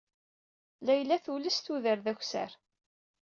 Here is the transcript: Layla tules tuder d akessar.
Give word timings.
Layla 0.85 1.17
tules 1.23 1.57
tuder 1.65 1.97
d 2.01 2.07
akessar. 2.11 2.51